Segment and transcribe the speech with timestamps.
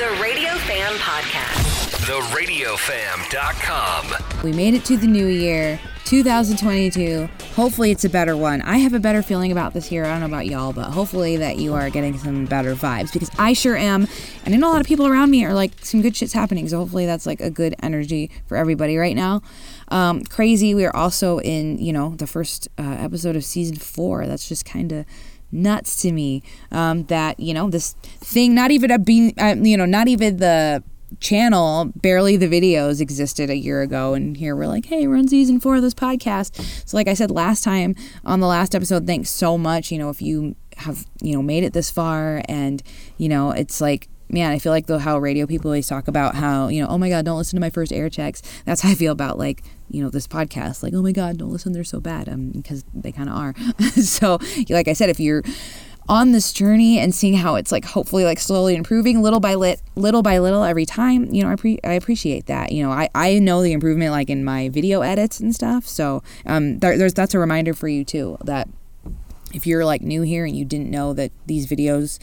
[0.00, 1.92] The Radio Fam Podcast.
[2.06, 4.42] TheRadioFam.com.
[4.42, 7.28] We made it to the new year, 2022.
[7.54, 8.62] Hopefully, it's a better one.
[8.62, 10.06] I have a better feeling about this year.
[10.06, 13.30] I don't know about y'all, but hopefully, that you are getting some better vibes because
[13.38, 14.08] I sure am.
[14.46, 16.66] And I know a lot of people around me are like, some good shit's happening.
[16.66, 19.42] So, hopefully, that's like a good energy for everybody right now.
[19.88, 20.74] Um, crazy.
[20.74, 24.26] We are also in, you know, the first uh, episode of season four.
[24.26, 25.04] That's just kind of
[25.52, 29.76] nuts to me um, that you know this thing not even a being uh, you
[29.76, 30.82] know not even the
[31.18, 34.14] channel barely the videos existed a year ago.
[34.14, 36.60] And here we're like hey we're on season four of this podcast.
[36.88, 40.10] So like i said last time on the last episode thanks so much you know
[40.10, 42.42] if you have you know made it this far.
[42.48, 42.82] And
[43.16, 46.36] you know it's like man i feel like the how radio people always talk about
[46.36, 48.42] how you know oh my god don't listen to my first air checks.
[48.64, 51.50] That's how i feel about like you know this podcast like oh my god don't
[51.50, 53.54] listen they're so bad um because they kind of are.
[54.00, 55.42] So like i said if you're
[56.08, 59.80] on this journey and seeing how it's like hopefully like slowly improving little by lit
[59.94, 63.08] little by little every time you know i, pre- I appreciate that you know I,
[63.14, 67.14] I know the improvement like in my video edits and stuff so um there, there's
[67.14, 68.68] that's a reminder for you too that
[69.52, 72.18] if you're like new here and you didn't know that these videos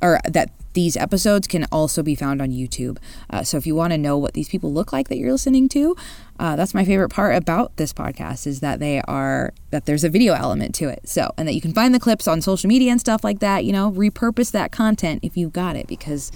[0.00, 2.98] or that these episodes can also be found on YouTube.
[3.30, 5.68] Uh, so if you want to know what these people look like that you're listening
[5.70, 5.96] to,
[6.38, 10.08] uh, that's my favorite part about this podcast is that they are that there's a
[10.08, 11.08] video element to it.
[11.08, 13.64] So and that you can find the clips on social media and stuff like that.
[13.64, 16.30] You know, repurpose that content if you've got it because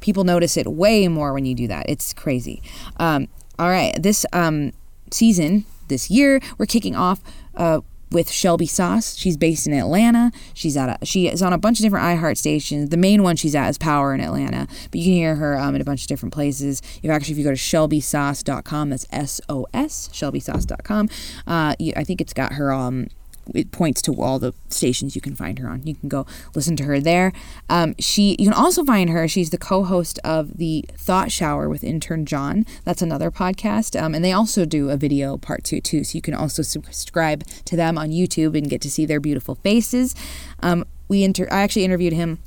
[0.00, 1.88] people notice it way more when you do that.
[1.88, 2.62] It's crazy.
[2.98, 4.72] Um, all right, this um,
[5.10, 7.20] season, this year, we're kicking off.
[7.54, 9.16] Uh, with Shelby Sos.
[9.16, 10.32] She's based in Atlanta.
[10.54, 12.90] She's at a, she is on a bunch of different iHeart stations.
[12.90, 15.74] The main one she's at is Power in Atlanta, but you can hear her um,
[15.74, 16.82] in a bunch of different places.
[17.02, 21.08] If actually if you go to shelbysos.com, that's S O S shelbysos.com.
[21.46, 23.08] Uh, you, I think it's got her um
[23.54, 25.82] it points to all the stations you can find her on.
[25.84, 27.32] You can go listen to her there.
[27.68, 29.28] Um, she you can also find her.
[29.28, 32.66] She's the co-host of the Thought Shower with intern John.
[32.84, 36.04] That's another podcast, um, and they also do a video part two too.
[36.04, 39.56] So you can also subscribe to them on YouTube and get to see their beautiful
[39.56, 40.14] faces.
[40.60, 42.38] Um, we inter- I actually interviewed him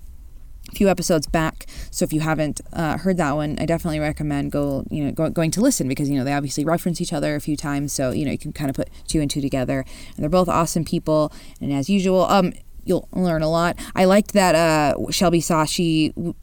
[0.74, 1.66] few episodes back.
[1.92, 5.30] So if you haven't uh, heard that one, I definitely recommend go you know go,
[5.30, 8.12] going to listen because you know they obviously reference each other a few times, so
[8.12, 9.86] you know you can kind of put two and two together.
[10.16, 11.32] And they're both awesome people,
[11.62, 12.54] and as usual, um,
[12.84, 13.78] you'll learn a lot.
[13.96, 16.36] I liked that uh, Shelby Sashi.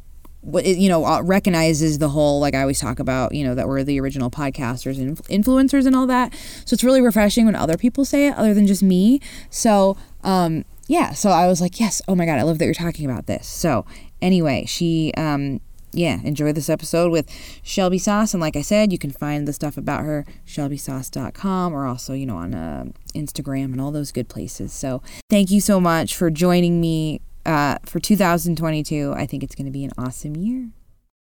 [0.49, 3.35] You know, uh, recognizes the whole like I always talk about.
[3.35, 6.33] You know that we're the original podcasters and influencers and all that.
[6.65, 9.21] So it's really refreshing when other people say it, other than just me.
[9.51, 12.75] So um, yeah, so I was like, yes, oh my god, I love that you're
[12.75, 13.47] talking about this.
[13.49, 13.85] So
[14.22, 15.60] Anyway, she, um,
[15.93, 17.31] yeah, enjoy this episode with
[17.62, 18.34] Shelby Sos.
[18.34, 22.27] And like I said, you can find the stuff about her, shelbysos.com, or also, you
[22.27, 22.84] know, on uh,
[23.15, 24.72] Instagram and all those good places.
[24.72, 29.15] So thank you so much for joining me uh, for 2022.
[29.16, 30.69] I think it's going to be an awesome year.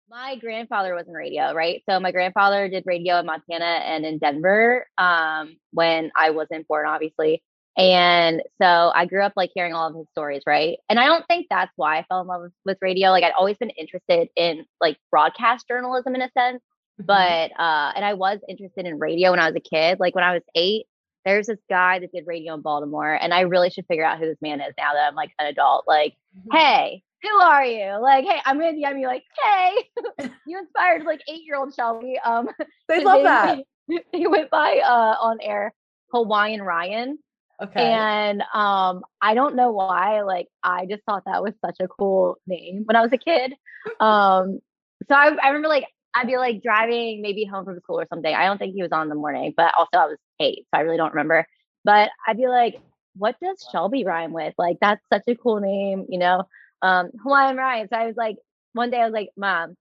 [0.10, 1.84] My grandfather was in radio, right?
[1.90, 6.88] So my grandfather did radio in Montana and in Denver um, when I wasn't born,
[6.88, 7.44] obviously.
[7.78, 10.78] And so I grew up like hearing all of his stories, right?
[10.90, 13.10] And I don't think that's why I fell in love with, with radio.
[13.10, 16.62] Like I'd always been interested in like broadcast journalism in a sense,
[17.02, 17.06] mm-hmm.
[17.06, 20.00] but uh and I was interested in radio when I was a kid.
[20.00, 20.86] Like when I was 8,
[21.26, 24.26] there's this guy that did radio in Baltimore and I really should figure out who
[24.26, 25.84] this man is now that I'm like an adult.
[25.86, 26.56] Like, mm-hmm.
[26.56, 28.00] "Hey, who are you?
[28.02, 32.20] Like, hey, I'm gonna DM you like, hey, you inspired like eight year old Shelby.
[32.24, 32.50] Um,
[32.88, 33.60] they love that.
[33.88, 35.72] He, he went by uh on air
[36.12, 37.20] Hawaiian Ryan.
[37.62, 37.82] Okay.
[37.82, 42.38] And um, I don't know why, like I just thought that was such a cool
[42.48, 43.54] name when I was a kid.
[44.00, 44.62] Um,
[45.08, 45.86] so I, I remember like
[46.16, 48.34] I'd be like driving maybe home from school or something.
[48.34, 50.80] I don't think he was on in the morning, but also I was eight, so
[50.80, 51.46] I really don't remember.
[51.84, 52.82] But I'd be like,
[53.16, 54.54] what does Shelby rhyme with?
[54.58, 56.46] Like that's such a cool name, you know?
[56.82, 57.90] Um, Hawaiian Ryan.
[57.90, 58.38] So I was like,
[58.74, 59.76] one day I was like, Mom,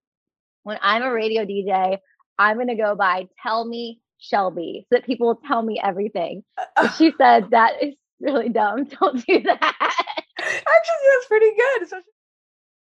[0.64, 1.98] when I'm a radio DJ,
[2.38, 6.42] I'm gonna go by tell me Shelby so that people will tell me everything.
[6.76, 8.84] Uh, she said, That is really dumb.
[9.00, 9.76] Don't do that.
[10.38, 12.02] Actually, that's pretty good.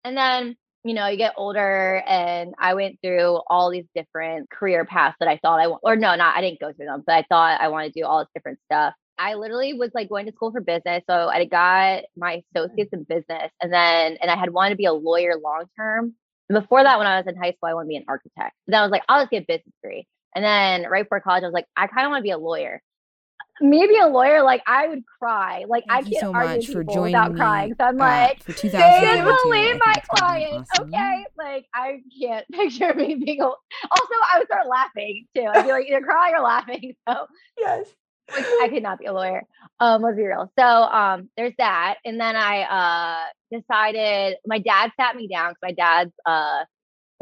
[0.03, 4.85] And then, you know, you get older, and I went through all these different career
[4.85, 7.15] paths that I thought I want, or no, not I didn't go through them, but
[7.15, 8.93] I thought I wanted to do all this different stuff.
[9.19, 11.03] I literally was like going to school for business.
[11.09, 14.85] So I got my associates in business and then, and I had wanted to be
[14.85, 16.13] a lawyer long term.
[16.49, 18.55] And before that, when I was in high school, I wanted to be an architect.
[18.67, 20.07] then I was like, I'll just get a business degree.
[20.37, 22.37] And then right before college, I was like, I kind of want to be a
[22.37, 22.79] lawyer.
[23.59, 25.65] Maybe a lawyer, like I would cry.
[25.67, 27.73] Like Thank I can't so argue for people without crying.
[27.75, 30.67] So I'm uh, like, for they can 2022, believe my think it's gonna be client.
[30.71, 30.93] awesome.
[30.93, 31.25] Okay.
[31.39, 35.47] Like I can't picture me being a also I would start laughing too.
[35.51, 36.93] I'd be like either crying or laughing.
[37.09, 37.25] So
[37.57, 37.87] yes.
[38.31, 39.41] Like, I could not be a lawyer.
[39.79, 40.51] Um, let's be real.
[40.59, 41.95] So um there's that.
[42.05, 46.63] And then I uh decided my dad sat me down because my dad's uh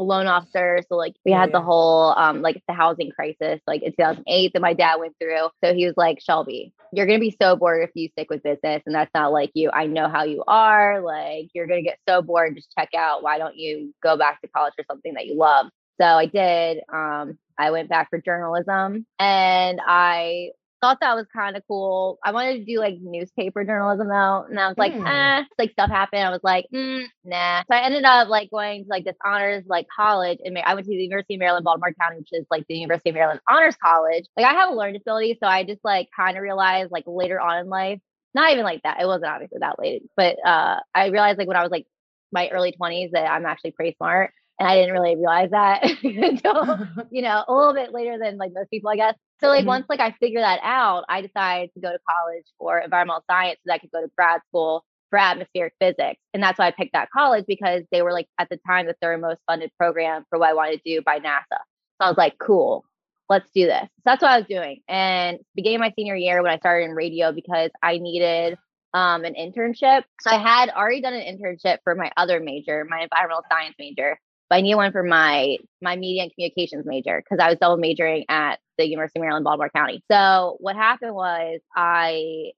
[0.03, 0.81] loan officer.
[0.89, 4.61] So like we had the whole um like the housing crisis like in 2008 that
[4.61, 5.49] my dad went through.
[5.63, 8.83] So he was like, Shelby, you're gonna be so bored if you stick with business,
[8.85, 9.71] and that's not like you.
[9.71, 11.01] I know how you are.
[11.01, 12.55] Like you're gonna get so bored.
[12.55, 13.23] Just check out.
[13.23, 15.67] Why don't you go back to college for something that you love?
[15.99, 16.79] So I did.
[16.91, 20.49] Um, I went back for journalism, and I
[20.81, 22.19] thought that was kind of cool.
[22.23, 25.07] I wanted to do like newspaper journalism though, and I was like, Mm.
[25.07, 26.21] eh, like stuff happened.
[26.23, 27.61] I was like, mm, nah.
[27.61, 30.85] So I ended up like going to like this honors like college, and I went
[30.85, 33.75] to the University of Maryland, Baltimore County, which is like the University of Maryland Honors
[33.83, 34.25] College.
[34.37, 37.39] Like I have a learning disability, so I just like kind of realized like later
[37.39, 37.99] on in life,
[38.33, 39.01] not even like that.
[39.01, 41.87] It wasn't obviously that late, but uh, I realized like when I was like
[42.31, 44.31] my early twenties that I'm actually pretty smart.
[44.59, 46.79] And I didn't really realize that until
[47.11, 49.15] you know, a little bit later than like most people, I guess.
[49.41, 49.67] So like Mhm.
[49.67, 53.57] once like I figured that out, I decided to go to college for environmental science
[53.59, 56.19] so that I could go to grad school for atmospheric physics.
[56.33, 58.95] And that's why I picked that college because they were like at the time the
[59.01, 61.59] third most funded program for what I wanted to do by NASA.
[61.99, 62.85] So I was like, cool,
[63.29, 63.81] let's do this.
[63.83, 64.81] So that's what I was doing.
[64.87, 68.57] And beginning my senior year when I started in radio because I needed
[68.93, 70.03] um, an internship.
[70.21, 74.17] So I had already done an internship for my other major, my environmental science major
[74.49, 77.77] but I needed one for my my media and communications major because I was double
[77.77, 80.03] majoring at the University of Maryland, Baltimore County.
[80.11, 82.51] So what happened was I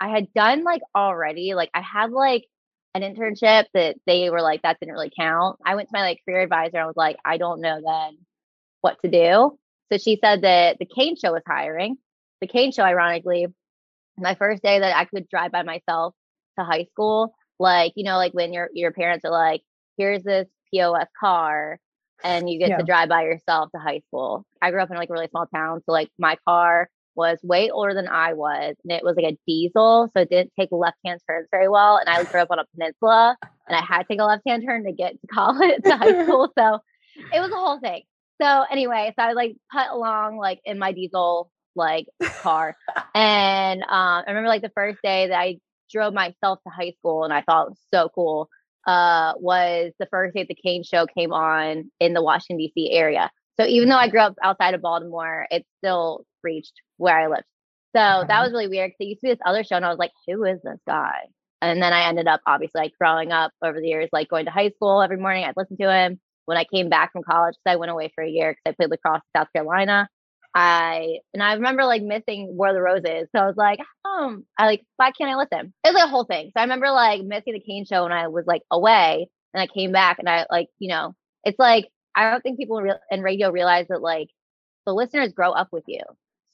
[0.00, 2.46] I had done like already like I had like
[2.94, 5.58] an internship that they were like that didn't really count.
[5.64, 8.18] I went to my like career advisor and I was like I don't know then
[8.80, 9.58] what to do.
[9.92, 11.96] So she said that the Kane Show was hiring.
[12.40, 13.46] The Kane Show, ironically,
[14.18, 16.14] my first day that I could drive by myself
[16.58, 19.62] to high school, like you know, like when your your parents are like,
[19.96, 21.78] here's this POS car
[22.24, 22.78] and you get Yeah.
[22.78, 24.44] to drive by yourself to high school.
[24.60, 25.82] I grew up in like a really small town.
[25.84, 29.38] So like my car was way older than I was and it was like a
[29.46, 30.08] diesel.
[30.14, 31.96] So it didn't take left hand turns very well.
[31.98, 33.36] And I grew up on a peninsula
[33.68, 36.12] and I had to take a left hand turn to get to college to high
[36.24, 36.52] school.
[36.56, 36.78] So
[37.32, 38.02] it was a whole thing.
[38.40, 42.06] So anyway, so I like put along like in my diesel like
[42.42, 42.76] car.
[43.14, 45.58] And um I remember like the first day that I
[45.90, 48.48] drove myself to high school and I thought it was so cool
[48.86, 52.92] uh, was the first day the Kane show came on in the Washington, D.C.
[52.92, 53.30] area.
[53.58, 57.44] So even though I grew up outside of Baltimore, it still reached where I lived.
[57.94, 59.90] So that was really weird because I used to be this other show and I
[59.90, 61.26] was like, who is this guy?
[61.60, 64.50] And then I ended up obviously like growing up over the years, like going to
[64.50, 65.44] high school every morning.
[65.44, 66.20] I'd listen to him.
[66.46, 68.74] When I came back from college, because I went away for a year because I
[68.74, 70.08] played lacrosse in South Carolina.
[70.54, 73.28] I and I remember like missing War of the Roses.
[73.34, 75.72] So I was like, um, I like, why can't I listen?
[75.84, 76.50] It was like a whole thing.
[76.54, 79.66] So I remember like missing the Kane show when I was like away and I
[79.66, 81.14] came back and I like, you know,
[81.44, 84.28] it's like I don't think people in, real, in radio realize that like
[84.84, 86.02] the listeners grow up with you.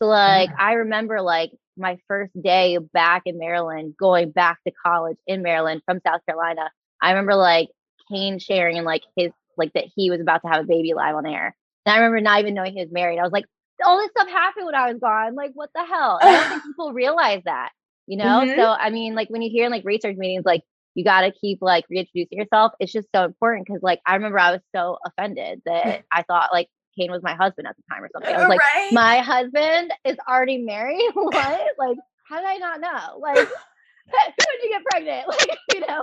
[0.01, 5.17] So like I remember like my first day back in Maryland, going back to college
[5.27, 6.71] in Maryland from South Carolina.
[7.03, 7.69] I remember like
[8.11, 11.17] Kane sharing and like his like that he was about to have a baby live
[11.17, 11.57] on air.
[11.85, 13.19] And I remember not even knowing he was married.
[13.19, 13.47] I was like,
[13.85, 15.35] all this stuff happened when I was gone.
[15.35, 16.19] Like, what the hell?
[16.23, 17.71] I don't think people realize that,
[18.07, 18.45] you know?
[18.45, 18.57] Mhm.
[18.57, 20.63] So, I mean, like when you hear in like research meetings, like
[20.95, 22.73] you got to keep like reintroducing yourself.
[22.81, 26.51] It's just so important because, like, I remember I was so offended that I thought
[26.53, 28.35] like Kane was my husband at the time or something.
[28.35, 28.91] I was like, right?
[28.93, 31.09] my husband is already married.
[31.15, 31.61] what?
[31.79, 31.99] Like,
[32.29, 33.19] how did I not know?
[33.21, 35.29] Like, when did you get pregnant?
[35.29, 36.03] Like, you know,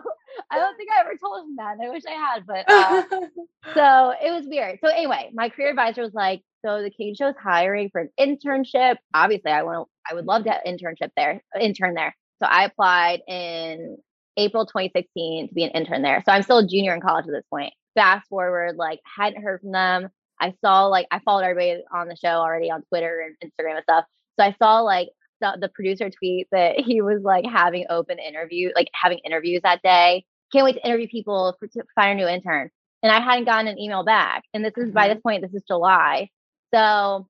[0.51, 1.73] I don't think I ever told him that.
[1.77, 3.03] and I wish I had, but uh,
[3.73, 4.79] so it was weird.
[4.83, 8.97] So anyway, my career advisor was like, "So the Kane is hiring for an internship.
[9.13, 12.15] Obviously, I want, I would love to have internship there, intern there.
[12.41, 13.97] So I applied in
[14.37, 16.23] April 2016 to be an intern there.
[16.25, 17.73] So I'm still a junior in college at this point.
[17.93, 20.09] Fast forward, like hadn't heard from them.
[20.39, 23.83] I saw like I followed everybody on the show already on Twitter and Instagram and
[23.83, 24.05] stuff.
[24.37, 28.71] So I saw like the, the producer tweet that he was like having open interview,
[28.75, 30.25] like having interviews that day.
[30.51, 32.69] Can't wait to interview people for, to find a new intern.
[33.01, 34.43] And I hadn't gotten an email back.
[34.53, 35.15] And this is by mm-hmm.
[35.15, 36.29] this point, this is July.
[36.73, 37.27] So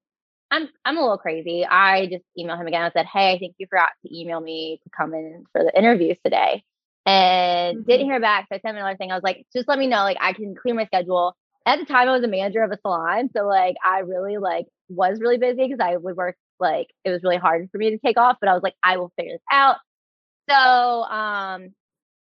[0.52, 1.66] I'm I'm a little crazy.
[1.66, 2.84] I just emailed him again.
[2.84, 5.78] I said, Hey, I think you forgot to email me to come in for the
[5.78, 6.64] interviews today.
[7.06, 8.48] And didn't hear back.
[8.50, 9.12] So I sent him another thing.
[9.12, 11.36] I was like, just let me know, like I can clear my schedule.
[11.66, 13.30] At the time I was a manager of a salon.
[13.36, 17.22] So like I really like was really busy because I would work like it was
[17.24, 19.42] really hard for me to take off, but I was like, I will figure this
[19.52, 19.78] out.
[20.50, 21.74] So um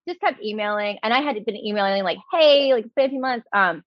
[0.09, 3.21] just kept emailing and I had been emailing like, hey, like it's been a few
[3.21, 3.47] months.
[3.53, 3.83] Um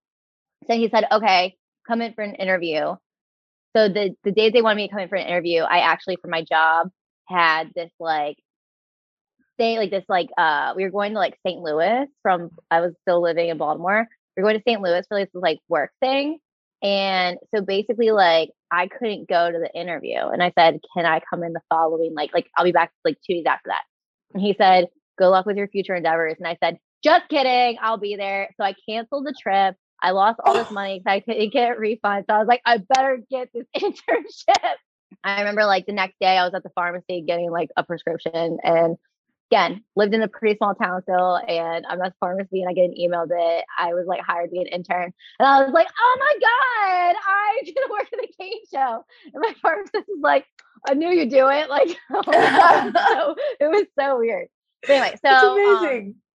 [0.68, 1.56] so he said, okay,
[1.88, 2.96] come in for an interview.
[3.76, 6.18] So the the days they wanted me to come in for an interview, I actually
[6.22, 6.90] for my job
[7.28, 8.38] had this like
[9.56, 11.62] stay like this like uh we were going to like St.
[11.62, 14.08] Louis from I was still living in Baltimore.
[14.36, 14.82] We were going to St.
[14.82, 16.40] Louis for like this like work thing.
[16.84, 20.20] And so basically like I couldn't go to the interview.
[20.20, 23.18] And I said, Can I come in the following like like I'll be back like
[23.26, 23.84] two days after that?
[24.34, 26.36] And he said, Good luck with your future endeavors.
[26.38, 28.50] And I said, Just kidding, I'll be there.
[28.58, 29.76] So I canceled the trip.
[30.02, 32.26] I lost all this money because I couldn't get refunds.
[32.30, 34.76] So I was like, I better get this internship.
[35.24, 38.58] I remember like the next day I was at the pharmacy getting like a prescription
[38.64, 38.98] and
[39.50, 42.74] again, lived in a pretty small town still and I'm at the pharmacy and I
[42.74, 45.14] get an email that I was like hired to be an intern.
[45.40, 49.06] And I was like, oh my God, I did work at the Kane show.
[49.34, 50.46] And my pharmacist was like,
[50.88, 51.70] I knew you'd do it.
[51.70, 54.48] Like, oh so it was so weird.
[54.82, 56.16] But anyway, so That's um, amazing.
[56.16, 56.27] so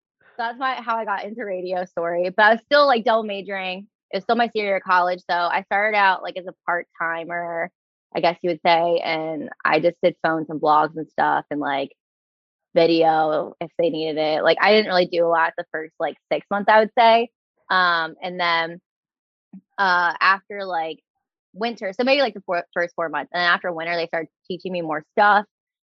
[0.42, 2.30] that's my how I got into radio story.
[2.36, 3.88] But I was still like double majoring.
[4.12, 5.22] It was still my senior year of college.
[5.30, 7.72] So I started out like as a part timer,
[8.16, 9.00] I guess you would say.
[9.04, 11.92] And I just did phones and blogs and stuff and like
[12.76, 14.44] video if they needed it.
[14.44, 17.30] Like I didn't really do a lot the first like six months, I would say.
[17.70, 18.82] Um, and then
[19.78, 21.00] uh after like
[21.54, 24.72] winter, so maybe like the four, first four months, and after winter, they started teaching
[24.72, 25.46] me more stuff.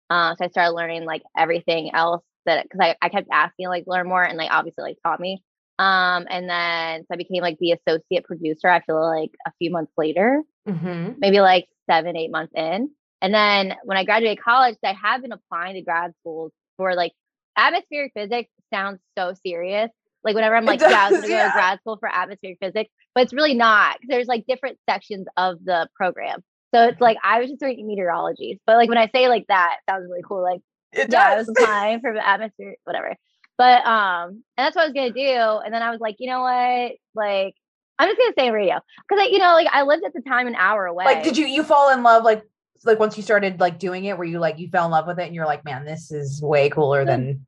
[0.10, 3.84] Uh, so I started learning like everything else that because I, I kept asking like
[3.88, 5.44] learn more and they obviously like taught me.
[5.80, 8.68] Um, and then so I became like the associate producer.
[8.70, 11.14] I feel like a few months later, Mm-hmm.
[11.18, 12.92] maybe like seven, eight months in.
[13.20, 17.14] And then when I graduated college, I have been applying to grad schools for like
[17.58, 19.90] atmospheric physics sounds so serious.
[20.24, 22.92] Like whenever I'm like, yeah, I was gonna go to grad school for atmospheric physics,
[23.16, 23.98] but it's really not.
[24.08, 26.44] there's like different sections of the program.
[26.76, 28.62] So it's like I was just doing meteorology.
[28.68, 30.44] But like when I say like that, it sounds really cool.
[30.44, 30.62] Like
[30.94, 31.48] It yeah, I does.
[31.48, 33.16] was applying for the atmosphere, whatever.
[33.58, 35.62] But um, and that's what I was gonna do.
[35.66, 36.92] And then I was like, you know what?
[37.16, 37.54] Like,
[38.00, 40.48] I'm just gonna stay in radio because you know, like I lived at the time
[40.48, 41.06] an hour away.
[41.06, 42.44] like, did you you fall in love like
[42.84, 45.20] like once you started like doing it, where you like you fell in love with
[45.20, 47.46] it, and you're like, man, this is way cooler So- than.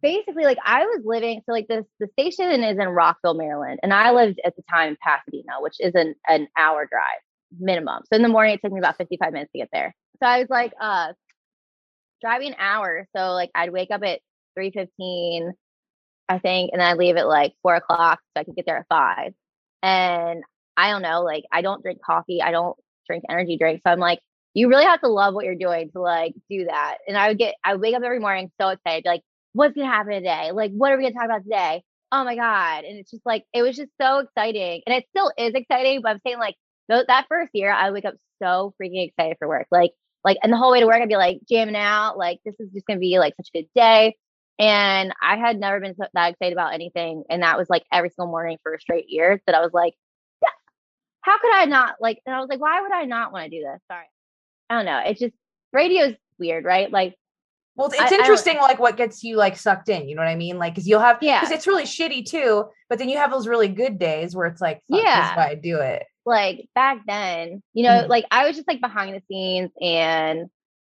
[0.00, 3.92] basically like I was living so like this the station is in Rockville, Maryland, and
[3.94, 7.20] I lived at the time in Pasadena, which is an an hour drive
[7.60, 8.02] minimum.
[8.10, 9.94] So in the morning it took me about 55 minutes to get there.
[10.20, 11.12] So I was like uh
[12.22, 13.08] driving an hour.
[13.16, 14.20] So like I'd wake up at
[14.58, 15.52] 3:15,
[16.28, 18.78] I think, and then I'd leave at like four o'clock so I could get there
[18.78, 19.34] at five.
[19.82, 20.44] And
[20.76, 22.76] I don't know, like I don't drink coffee, I don't
[23.08, 23.82] drink energy drinks.
[23.86, 24.20] So I'm like,
[24.54, 26.98] you really have to love what you're doing to like do that.
[27.08, 29.22] And I would get I wake up every morning so excited, like,
[29.54, 30.52] what's gonna happen today?
[30.52, 31.82] Like, what are we gonna talk about today?
[32.12, 32.84] Oh my God.
[32.84, 34.82] And it's just like, it was just so exciting.
[34.86, 36.56] And it still is exciting, but I'm saying like
[36.90, 39.66] th- that first year, I wake up so freaking excited for work.
[39.70, 39.92] Like,
[40.24, 42.16] like, and the whole way to work, I'd be like jamming out.
[42.18, 44.16] Like, this is just gonna be like such a good day.
[44.58, 47.24] And I had never been so, that excited about anything.
[47.28, 49.94] And that was like every single morning for a straight year that I was like,
[50.42, 50.50] yeah,
[51.22, 53.50] how could I not like, and I was like, why would I not want to
[53.50, 53.80] do this?
[53.90, 54.06] Sorry.
[54.70, 55.00] I don't know.
[55.04, 55.34] It's just
[55.72, 56.90] radio's weird, right?
[56.90, 57.16] Like,
[57.74, 60.08] Well, it's I- I interesting, like what gets you like sucked in.
[60.08, 60.58] You know what I mean?
[60.58, 61.40] Like, because you'll have, Yeah.
[61.40, 62.64] because it's really shitty too.
[62.90, 65.30] But then you have those really good days where it's like, fuck, this Yeah.
[65.30, 66.04] is why I do it.
[66.24, 68.08] like back then, you know, Mhm.
[68.08, 70.48] like I was just like behind the scenes and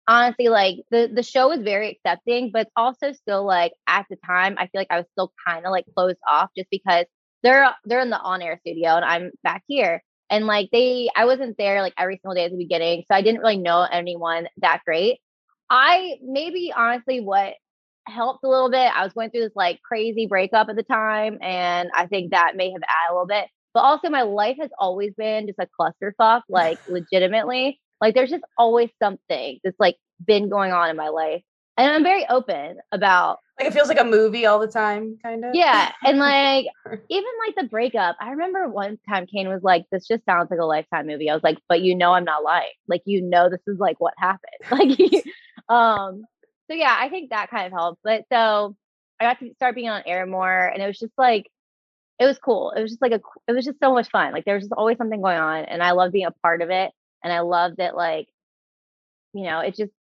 [0.07, 4.17] honestly like the the show was very accepting, but it's also still like at the
[4.25, 7.07] time I feel like I was still kind of like closed off just because
[7.43, 10.01] they're they're in the on-air studio and I'm back here.
[10.31, 13.23] And like they I wasn't there like every single day at the beginning, so I
[13.23, 15.19] didn't really know anyone that great.
[15.71, 17.55] I maybe honestly what
[18.07, 18.91] helped a little bit.
[18.95, 22.57] I was going through this like crazy breakup at the time, and I think that
[22.57, 23.47] may have added a little bit.
[23.75, 27.81] But also, my life has always been just a clusterfuck, like legitimately.
[28.01, 31.43] Like, there's just always something that's like been going on in my life,
[31.77, 35.45] and I'm very open about Like it feels like a movie all the time, kind
[35.45, 35.55] of.
[35.55, 35.93] yeah.
[36.05, 36.67] And like,
[37.09, 40.61] even like the breakup, I remember one time Kane was like, This just sounds like
[40.61, 41.29] a lifetime movie.
[41.31, 42.69] I was like, But you know, I'm not lying.
[42.89, 44.41] Like, you know, this is like what happened.
[44.71, 45.25] Like,
[45.69, 46.25] um,
[46.71, 48.01] so yeah, I think that kind of helped.
[48.05, 48.77] But so
[49.21, 51.47] I got to start being on air more, and it was just like,
[52.21, 52.73] it was cool.
[52.73, 54.33] It was just like a, it was just so much fun.
[54.33, 56.71] Like, there was just always something going on, and I love being a part of
[56.71, 56.93] it.
[57.25, 58.29] And I love that, like,
[59.35, 59.93] you know, it just,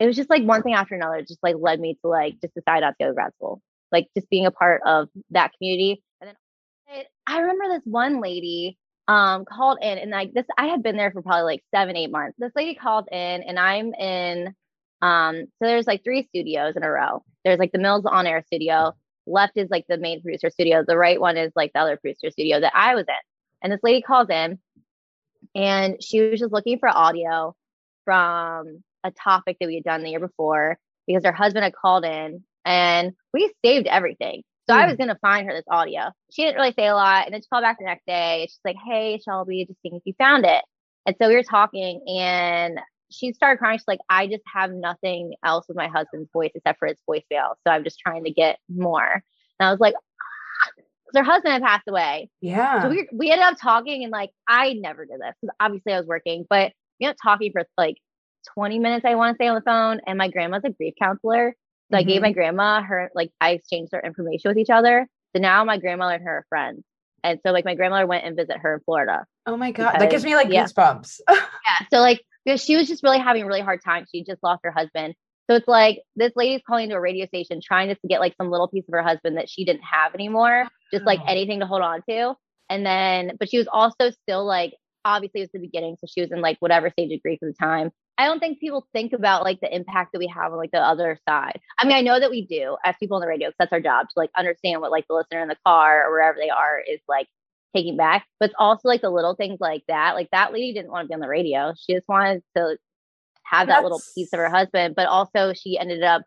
[0.00, 2.54] it was just like one thing after another, just like led me to like just
[2.54, 3.60] decide not to go to grad school
[3.92, 6.02] like just being a part of that community.
[6.20, 10.82] And then I- remember this one lady um called in and like this I had
[10.82, 12.36] been there for probably like seven, eight months.
[12.38, 14.54] This lady called in and I'm in
[15.02, 17.22] um so there's like three studios in a row.
[17.44, 18.94] There's like the Mills on air studio,
[19.26, 22.30] left is like the main producer studio, the right one is like the other producer
[22.30, 23.14] studio that I was in.
[23.62, 24.58] And this lady calls in
[25.54, 27.54] and she was just looking for audio
[28.04, 32.04] from a topic that we had done the year before because her husband had called
[32.04, 34.42] in and we saved everything.
[34.68, 34.88] So I Hmm.
[34.90, 36.10] was gonna find her this audio.
[36.30, 38.46] She didn't really say a lot, and then she called back the next day.
[38.50, 40.62] She's like, "Hey, Shelby, just seeing if you found it."
[41.06, 42.78] And so we were talking, and
[43.10, 43.78] she started crying.
[43.78, 47.54] She's like, "I just have nothing else with my husband's voice except for his voicemail,
[47.66, 49.22] so I'm just trying to get more."
[49.60, 52.82] And I was like, "Ah," 'cause "Her husband had passed away, Yeah.
[52.82, 55.98] so we we ended up talking, and like I never did this because obviously I
[55.98, 57.96] was working, but we ended up talking for like
[58.54, 59.04] 20 minutes.
[59.04, 61.54] I want to say on the phone, and my grandma's a grief counselor,
[61.90, 65.06] so I gave my grandma her like I exchanged our information with each other.
[65.34, 66.84] So now my grandmother and her are friends.
[67.24, 69.26] And so like my grandmother went and visit her in Florida.
[69.46, 70.64] Oh my god, that gives me like yeah.
[70.64, 71.20] goosebumps.
[71.28, 71.86] Yeah.
[71.90, 74.06] So like because she was just really having a really hard time.
[74.12, 75.14] She just lost her husband.
[75.50, 78.34] So it's like this lady's calling into a radio station trying just to get like
[78.36, 81.26] some little piece of her husband that she didn't have anymore, just like Oh.
[81.26, 82.34] anything to hold on to.
[82.68, 84.74] And then, but she was also still like,
[85.06, 85.96] obviously it was the beginning.
[86.00, 87.90] So she was in like whatever stage of grief at the time.
[88.18, 90.80] I don't think people think about like the impact that we have on like the
[90.80, 91.60] other side.
[91.78, 93.80] I mean, I know that we do as people on the radio, 'cause that's our
[93.80, 96.78] job to like understand what like the listener in the car or wherever they are
[96.80, 97.28] is like
[97.74, 98.26] taking back.
[98.40, 100.14] But it's also like the little things like that.
[100.14, 101.74] Like that lady didn't want to be on the radio.
[101.76, 102.76] She just wanted to
[103.44, 106.22] have that little piece of her husband, but also she ended up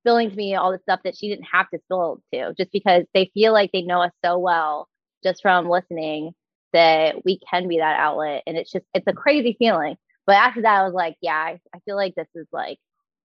[0.00, 3.04] spilling to me all the stuff that she didn't have to spill to just because
[3.14, 4.88] they feel like they know us so well
[5.24, 6.32] just from listening
[6.72, 8.42] that we can be that outlet.
[8.46, 9.96] And it's just, it's a crazy feeling.
[10.26, 12.78] But after that, I was like, yeah, I, I feel like this is like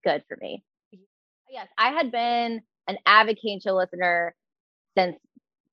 [0.04, 0.63] good for me.
[1.50, 4.34] Yes, I had been an avid Kane Show listener
[4.98, 5.18] since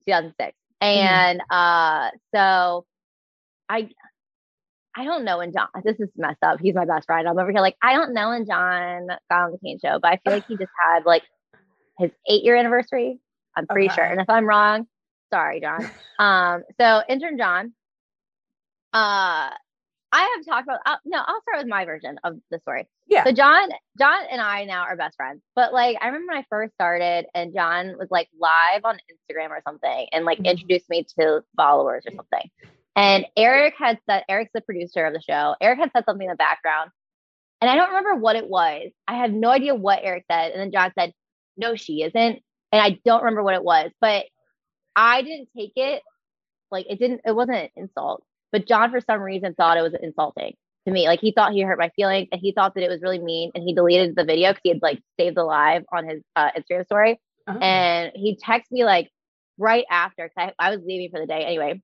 [0.06, 0.56] 2006.
[0.80, 2.86] And uh, so
[3.68, 3.88] I,
[4.96, 6.60] I don't know when John, this is messed up.
[6.60, 7.28] He's my best friend.
[7.28, 10.12] I'm over here like, I don't know when John got on the Kane Show, but
[10.12, 11.22] I feel like he just had like
[11.98, 13.20] his eight year anniversary.
[13.56, 14.04] I'm pretty sure.
[14.04, 14.86] And if I'm wrong,
[15.32, 15.90] sorry, John.
[16.20, 17.66] Um, so intern John,
[18.92, 19.54] uh,
[20.10, 20.80] I have talked about.
[20.84, 22.88] Uh, no, I'll start with my version of the story.
[23.08, 23.24] Yeah.
[23.24, 25.40] So John, John and I now are best friends.
[25.56, 29.48] But like, I remember when I first started, and John was like live on Instagram
[29.50, 30.44] or something, and like Mhm.
[30.44, 32.50] introduced me to followers or something.
[32.96, 35.56] And Eric had said, Eric's the producer of the show.
[35.60, 36.90] Eric had said something in the background,
[37.60, 38.90] and I don't remember what it was.
[39.06, 40.52] I have no idea what Eric said.
[40.52, 41.14] And then John said,
[41.56, 44.26] "No, she isn't," and I don't remember what it was, but
[44.96, 46.02] I didn't take it
[46.70, 47.22] like it didn't.
[47.24, 48.24] It wasn't an insult.
[48.52, 50.56] But John, for some reason, thought it was insulting
[50.88, 51.06] to me.
[51.06, 53.50] Like he thought he hurt my feelings, and he thought that it was really mean,
[53.54, 56.50] and he deleted the video because he had like saved the live on his uh,
[56.52, 57.20] Instagram story.
[57.46, 57.58] Oh.
[57.58, 59.10] And he texted me like
[59.58, 61.80] right after because I, I was leaving for the day anyway.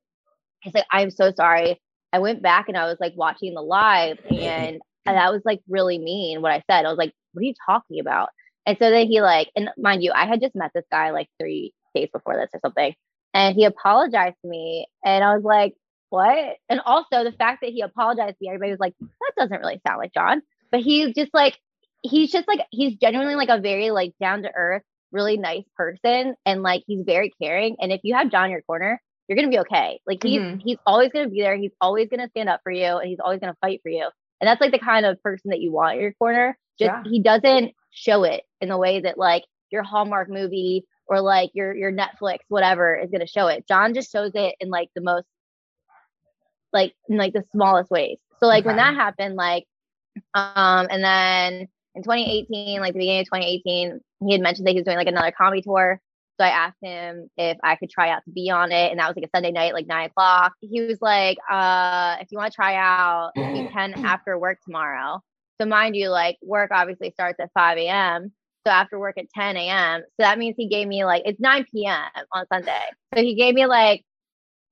[0.60, 1.80] He's like, "I'm so sorry."
[2.12, 5.98] I went back and I was like watching the live, and that was like really
[5.98, 6.84] mean what I said.
[6.84, 8.30] I was like, "What are you talking about?"
[8.66, 11.28] And so then he like, and mind you, I had just met this guy like
[11.38, 12.94] three days before this or something,
[13.34, 15.74] and he apologized to me, and I was like,
[16.10, 19.60] "What?" And also the fact that he apologized to me, everybody was like, "That doesn't
[19.60, 21.58] really sound like John," but he's just like,
[22.02, 26.34] he's just like, he's genuinely like a very like down to earth, really nice person,
[26.46, 27.76] and like he's very caring.
[27.80, 30.00] And if you have John in your corner, you're gonna be okay.
[30.06, 30.60] Like he's Mhm.
[30.62, 31.56] he's always gonna be there.
[31.56, 34.08] He's always gonna stand up for you, and he's always gonna fight for you.
[34.40, 36.58] And that's like the kind of person that you want in your corner.
[36.78, 37.02] Just Yeah.
[37.04, 41.74] he doesn't show it in the way that like your Hallmark movie or like your
[41.74, 43.66] your Netflix whatever is gonna show it.
[43.66, 45.26] John just shows it in like the most
[46.74, 48.18] like in like the smallest ways.
[48.40, 49.64] So like when that happened, like
[50.34, 54.78] um and then in 2018, like the beginning of 2018, he had mentioned that he
[54.78, 56.00] was doing like another comedy tour.
[56.40, 59.06] So I asked him if I could try out to be on it, and that
[59.06, 60.52] was like a Sunday night, like nine o'clock.
[60.60, 65.20] He was like, "Uh, if you want to try out, you can after work tomorrow."
[65.60, 68.32] So mind you, like work obviously starts at 5 a.m.
[68.66, 70.00] So after work at 10 a.m.
[70.02, 72.02] So that means he gave me like it's 9 p.m.
[72.32, 72.80] on Sunday.
[73.14, 74.04] So he gave me like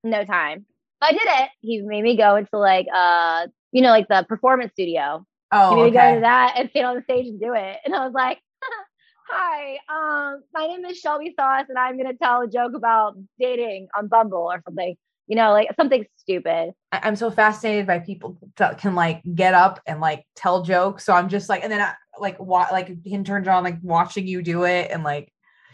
[0.02, 0.66] no time.
[1.02, 1.48] I did it.
[1.60, 5.76] He made me go into like uh, you know, like the performance studio he Oh,
[5.76, 7.76] made me go to that and stand on the stage and do it.
[7.84, 8.38] And I was like,
[9.28, 13.88] hi, um, my name is Shelby Sos, and I'm gonna tell a joke about dating
[13.96, 14.96] on Bumble or something.
[15.26, 16.72] You know, like something stupid.
[16.90, 21.04] I- I'm so fascinated by people that can like get up and like tell jokes.
[21.04, 24.42] So I'm just like, and then I like wa- like intern John like watching you
[24.42, 25.32] do it and like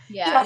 [0.09, 0.39] you know,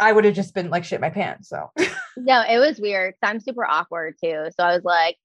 [0.00, 1.48] I would have just been like shit my pants.
[1.48, 1.70] So
[2.16, 3.14] No, it was weird.
[3.22, 4.46] I'm super awkward too.
[4.58, 5.16] So I was like,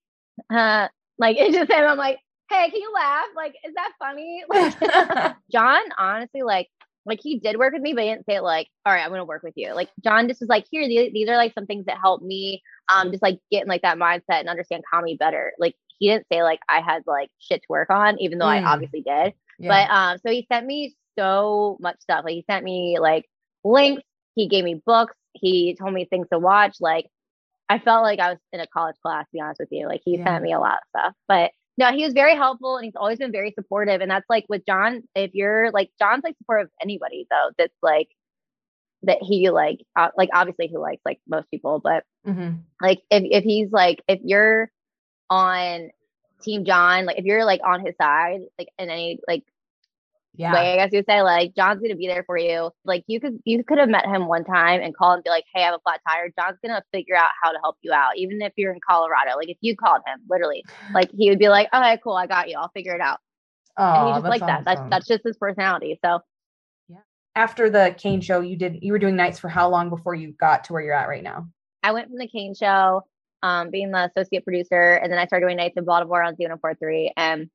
[0.49, 1.85] uh, like it just him.
[1.85, 3.27] I'm like, hey, can you laugh?
[3.35, 4.43] Like, is that funny?
[4.49, 6.69] Like, John, honestly, like,
[7.05, 9.25] like he did work with me, but he didn't say like, all right, I'm gonna
[9.25, 9.73] work with you.
[9.73, 12.61] Like John just was like, here, these, these are like some things that help me,
[12.93, 15.51] um, just like get in like that mindset and understand comedy better.
[15.59, 18.63] Like he didn't say like I had like shit to work on, even though Mm.
[18.63, 19.33] I obviously did.
[19.59, 19.67] yeah.
[19.87, 22.23] But um, so he sent me so much stuff.
[22.23, 23.25] Like he sent me like
[23.63, 24.01] links.
[24.35, 25.15] He gave me books.
[25.33, 26.77] He told me things to watch.
[26.79, 27.07] Like
[27.69, 29.25] I felt like I was in a college class.
[29.25, 30.25] To be honest with you, like he Yeah.
[30.25, 31.13] sent me a lot of stuff.
[31.27, 34.01] But no, he was very helpful and he's always been very supportive.
[34.01, 35.03] And that's like with John.
[35.15, 38.09] If you're like John's like supportive of anybody though, that's like
[39.03, 42.59] that he like uh, like obviously he likes like most people, but Mhm.
[42.81, 44.71] like if if he's like if you're
[45.29, 45.89] on
[46.41, 49.43] team John, like if you're like on his side, like in any like
[50.35, 50.53] yeah.
[50.53, 52.71] way, I guess you say, like John's gonna be there for you.
[52.85, 55.45] Like you could you could have met him one time and call and be like,
[55.53, 56.31] Hey, I have a flat tire.
[56.39, 59.35] John's gonna figure out how to help you out, even if you're in Colorado.
[59.37, 62.49] Like if you called him, literally, like he would be like, Okay, cool, I got
[62.49, 63.19] you, I'll figure it out.
[63.77, 64.65] Oh, and he's just like that.
[64.65, 65.99] That's that's just his personality.
[66.03, 66.19] So
[66.89, 66.97] yeah.
[67.35, 70.33] after the Kane show, you did you were doing nights for how long before you
[70.39, 71.47] got to where you're at right now?
[71.83, 73.03] I went from the Kane show,
[73.43, 77.09] um, being the associate producer, and then I started doing nights in Baltimore on Z1043.
[77.17, 77.49] And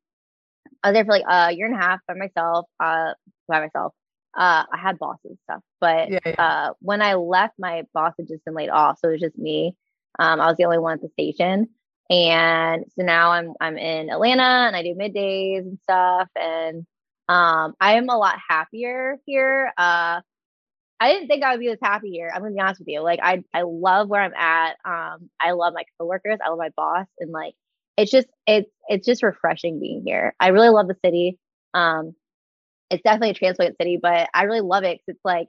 [0.82, 3.14] I was there for like a year and a half by myself, uh,
[3.48, 3.94] by myself.
[4.36, 6.34] Uh, I had bosses and stuff, but yeah, yeah.
[6.38, 9.38] Uh, when I left, my boss had just been laid off, so it was just
[9.38, 9.74] me.
[10.18, 11.68] Um, I was the only one at the station,
[12.10, 16.86] and so now I'm I'm in Atlanta and I do middays and stuff, and
[17.28, 19.72] um, I am a lot happier here.
[19.76, 20.20] Uh,
[21.00, 22.30] I didn't think I would be this happy here.
[22.34, 23.00] I'm gonna be honest with you.
[23.00, 24.76] Like I I love where I'm at.
[24.84, 26.38] Um, I love my coworkers.
[26.44, 27.54] I love my boss, and like
[27.98, 30.34] it's just it's it's just refreshing being here.
[30.40, 31.36] I really love the city.
[31.74, 32.14] Um,
[32.90, 35.48] it's definitely a transplant city, but I really love it because it's like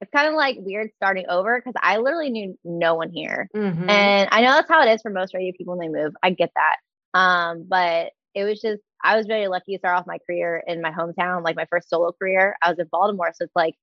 [0.00, 3.90] it's kind of like weird starting over because I literally knew no one here, mm-hmm.
[3.90, 6.14] and I know that's how it is for most radio people when they move.
[6.22, 10.06] I get that, um, but it was just I was very lucky to start off
[10.06, 12.56] my career in my hometown, like my first solo career.
[12.62, 13.74] I was in Baltimore, so it's like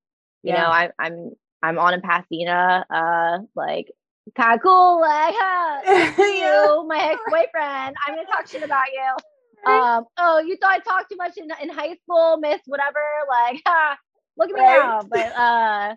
[0.43, 0.63] you yeah.
[0.63, 3.87] know, I, I'm I'm on in Pasadena, uh, like
[4.35, 7.95] kind of cool, like, huh, you, my ex boyfriend.
[8.05, 9.71] I'm gonna talk shit about you.
[9.71, 13.61] Um, oh, you thought I talked too much in, in high school, miss whatever, like,
[13.65, 13.97] ha,
[14.37, 14.77] look at me right.
[14.77, 15.01] now.
[15.01, 15.95] But uh,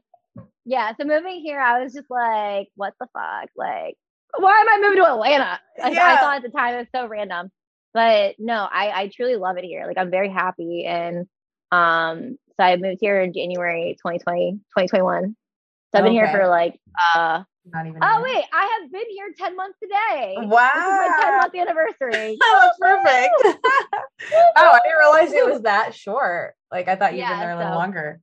[0.65, 3.97] yeah, so moving here, I was just like, what the fuck, like,
[4.37, 5.61] why am I moving to Atlanta?
[5.83, 6.05] I, yeah.
[6.05, 7.51] I thought at the time it was so random,
[7.93, 9.87] but no, I I truly love it here.
[9.87, 11.27] Like, I'm very happy and
[11.73, 15.37] um so I moved here in January 2020, 2021.
[15.93, 16.27] So I've been okay.
[16.27, 16.79] here for like
[17.15, 17.99] uh not even.
[18.03, 20.35] Oh wait, I have been here 10 months today.
[20.39, 20.71] Wow.
[20.75, 22.39] This is my 10 month anniversary.
[22.43, 23.35] oh, perfect.
[24.57, 26.55] oh, I didn't realize it was that short.
[26.71, 28.21] Like I thought you'd yeah, been there a little so, longer.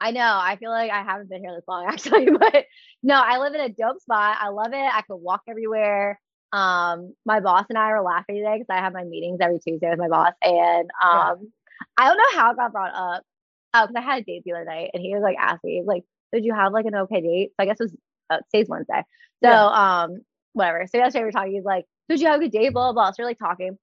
[0.00, 0.38] I know.
[0.40, 2.66] I feel like I haven't been here this long actually, but
[3.02, 4.36] no, I live in a dope spot.
[4.40, 4.76] I love it.
[4.76, 6.20] I could walk everywhere.
[6.52, 9.90] Um, my boss and I were laughing today because I have my meetings every Tuesday
[9.90, 11.48] with my boss, and um, yeah.
[11.98, 13.24] I don't know how it got brought up,
[13.76, 15.82] Oh, because I had a date the other night and he was like asking me,
[15.84, 17.50] like, did you have like an okay date?
[17.50, 17.96] So I guess it was
[18.30, 19.02] uh, today's Wednesday.
[19.42, 20.02] So yeah.
[20.02, 20.18] um
[20.52, 20.86] whatever.
[20.86, 23.04] So yesterday we were talking, he's like, Did you have a good day?" Blah blah
[23.04, 23.10] blah.
[23.12, 23.78] So we're like talking.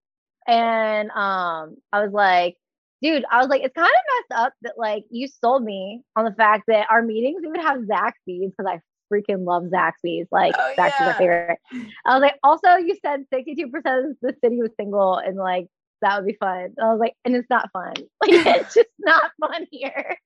[0.46, 2.56] And um I was like,
[3.02, 6.24] dude, I was like, it's kind of messed up that like you sold me on
[6.24, 8.80] the fact that our meetings we would have Zaxby's because I
[9.12, 10.28] freaking love Zaxby's.
[10.30, 11.06] Like oh, Zaxby's yeah.
[11.06, 11.58] my favorite.
[12.06, 15.68] I was like, also you said 62% of the city was single and like
[16.02, 16.74] that would be fun.
[16.76, 17.94] And I was like, and it's not fun.
[18.22, 20.16] Like it's just not fun here.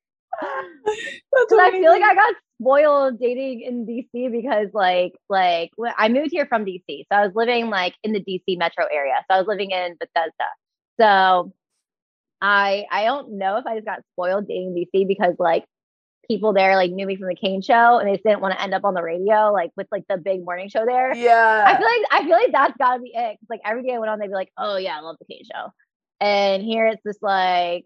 [0.40, 6.30] Because I feel like I got spoiled dating in DC because like like I moved
[6.30, 6.82] here from DC.
[6.88, 9.14] So I was living like in the DC metro area.
[9.30, 10.48] So I was living in Bethesda.
[11.00, 11.52] So
[12.40, 15.64] I I don't know if I just got spoiled dating DC because like
[16.28, 18.62] people there like knew me from the Kane show and they just didn't want to
[18.62, 21.14] end up on the radio like with like the big morning show there.
[21.14, 21.64] Yeah.
[21.66, 23.38] I feel like I feel like that's gotta be it.
[23.48, 25.44] Like every day I went on, they'd be like, Oh yeah, I love the Kane
[25.44, 25.72] show.
[26.20, 27.84] And here it's just like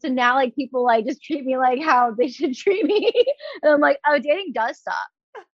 [0.00, 3.12] so now like people like just treat me like how they should treat me.
[3.62, 4.94] and I'm like, oh, dating does suck.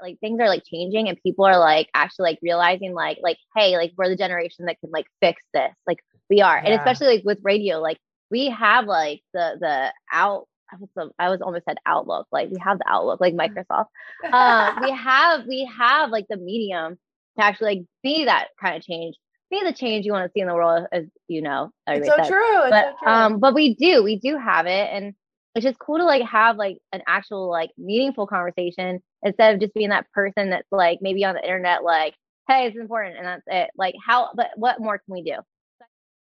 [0.00, 3.76] Like things are like changing and people are like actually like realizing like like, hey,
[3.76, 5.72] like we're the generation that can like fix this.
[5.88, 5.98] Like
[6.30, 6.56] we are.
[6.56, 6.70] Yeah.
[6.70, 7.98] And especially like with radio, like
[8.30, 12.26] we have like the the out I was, I was almost said Outlook.
[12.30, 13.86] Like we have the Outlook, like Microsoft.
[14.24, 16.98] Uh, we have we have like the medium
[17.38, 19.16] to actually like be that kind of change,
[19.50, 21.70] be the change you want to see in the world, as you know.
[21.86, 22.62] It's so true.
[22.62, 23.12] It's but so true.
[23.12, 25.14] um, but we do we do have it, and
[25.54, 29.74] it's just cool to like have like an actual like meaningful conversation instead of just
[29.74, 32.14] being that person that's like maybe on the internet like,
[32.48, 33.70] hey, it's important, and that's it.
[33.76, 35.36] Like how, but what more can we do?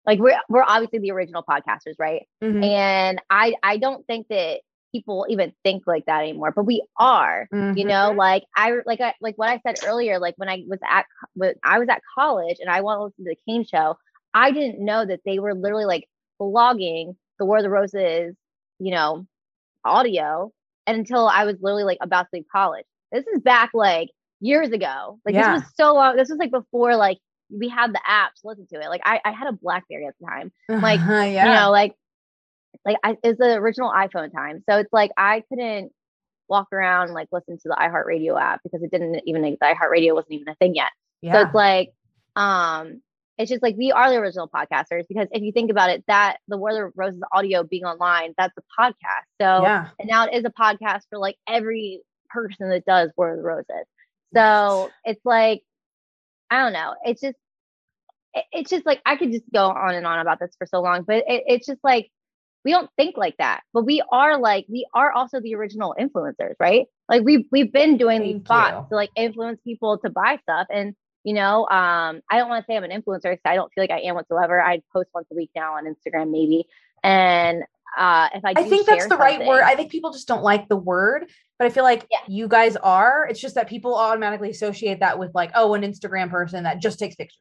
[0.07, 2.27] like we're we're obviously the original podcasters, right?
[2.41, 2.63] Mm-hmm.
[2.63, 4.61] And I I don't think that
[4.97, 7.47] people even think like that anymore, but we are.
[7.53, 7.77] Mm-hmm.
[7.77, 10.19] You know, like I like I, like what I said earlier.
[10.19, 13.25] Like when I was at when I was at college and I wanted to listen
[13.25, 13.97] to the Kane show,
[14.33, 16.07] I didn't know that they were literally like
[16.41, 18.35] blogging the War of the Roses,
[18.79, 19.25] you know,
[19.85, 20.51] audio
[20.87, 22.85] and until I was literally like about to leave college.
[23.11, 25.19] This is back like years ago.
[25.25, 25.53] Like yeah.
[25.53, 26.15] this was so long.
[26.15, 28.89] This was like before like we had the apps listen to it.
[28.89, 30.51] Like I, I had a Blackberry at the time.
[30.69, 31.45] Like uh, yeah.
[31.45, 31.93] you know, like
[32.87, 34.63] like I it's the original iPhone time.
[34.69, 35.91] So it's like I couldn't
[36.47, 40.33] walk around like listen to the iHeartRadio app because it didn't even the iHeartRadio wasn't
[40.33, 40.91] even a thing yet.
[41.21, 41.33] Yeah.
[41.33, 41.91] So it's like
[42.35, 43.01] um
[43.37, 46.37] it's just like we are the original podcasters because if you think about it, that
[46.47, 49.27] the War of the Roses audio being online, that's a podcast.
[49.39, 49.89] So yeah.
[49.99, 53.43] and now it is a podcast for like every person that does War of the
[53.43, 53.85] Roses.
[54.33, 55.61] So it's like
[56.49, 56.95] I don't know.
[57.03, 57.37] It's just,
[58.51, 61.03] it's just like, I could just go on and on about this for so long,
[61.03, 62.09] but it, it's just like,
[62.67, 66.55] we don't think like that, but we are like, we are also the original influencers,
[66.59, 66.85] right?
[67.07, 70.67] Like we've, we've been doing Thank these bots to like influence people to buy stuff.
[70.69, 73.71] And, you know, um, I don't want to say I'm an influencer because I don't
[73.73, 74.61] feel like I am whatsoever.
[74.61, 76.67] I post once a week now on Instagram, maybe.
[77.03, 77.63] And
[77.97, 79.63] uh, if I, I think that's the right word.
[79.63, 82.19] I think people just don't like the word, but I feel like yeah.
[82.27, 83.25] you guys are.
[83.29, 86.99] It's just that people automatically associate that with like, oh, an Instagram person that just
[86.99, 87.39] takes pictures.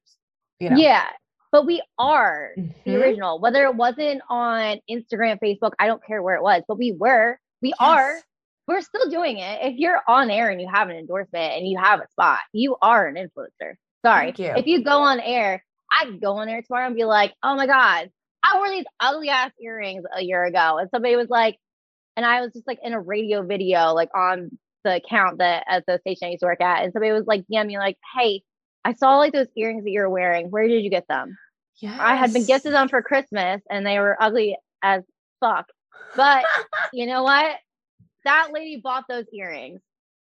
[0.61, 0.77] You know?
[0.77, 1.09] Yeah.
[1.57, 2.71] But we are mm-hmm.
[2.85, 3.41] the original.
[3.41, 7.39] Whether it wasn't on Instagram, Facebook, I don't care where it was, but we were.
[7.63, 7.77] We yes.
[7.81, 8.21] are.
[8.69, 9.61] We're still doing it.
[9.63, 12.77] If you're on air and you have an endorsement and you have a spot, you
[12.83, 13.77] are an influencer.
[14.05, 14.35] Sorry.
[14.37, 14.53] You.
[14.55, 17.57] If you go on air, I could go on air tomorrow and be like, oh
[17.57, 18.11] my God,
[18.43, 20.77] I wore these ugly ass earrings a year ago.
[20.77, 21.57] And somebody was like,
[22.19, 24.51] and I was just like in a radio video, like on
[24.85, 26.85] the account that at the station I used to work at.
[26.85, 28.43] And somebody was like, yeah, me like, hey,
[28.85, 30.51] I saw like those earrings that you're wearing.
[30.51, 31.39] Where did you get them?
[31.79, 31.99] Yes.
[32.01, 35.03] I had been gifted them for Christmas and they were ugly as
[35.41, 35.67] fuck.
[36.15, 36.45] But
[36.93, 37.57] you know what?
[38.25, 39.81] That lady bought those earrings.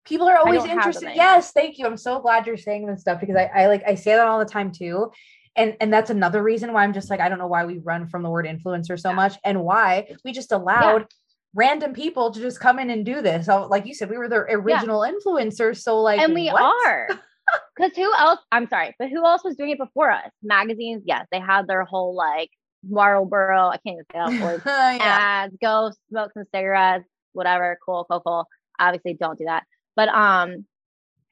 [0.05, 1.13] People are always interested.
[1.15, 1.87] Yes, thank you.
[1.87, 4.39] I'm so glad you're saying this stuff because I, I like I say that all
[4.39, 5.11] the time too
[5.57, 8.07] and and that's another reason why i'm just like i don't know why we run
[8.09, 9.15] from the word influencer so yeah.
[9.17, 11.07] much and why we just allowed yeah.
[11.55, 14.29] random people to just come in and do this so like you said we were
[14.29, 15.13] the original yeah.
[15.13, 16.63] influencers so like and we what?
[16.63, 17.09] are
[17.77, 20.31] because who else i'm sorry but who else was doing it before us?
[20.43, 22.51] Magazines yes they had their whole like
[22.87, 28.21] marlboro i can't even say that word ads go smoke some cigarettes whatever cool cool
[28.21, 28.49] cool.
[28.81, 29.65] Obviously don't do that.
[29.95, 30.65] But um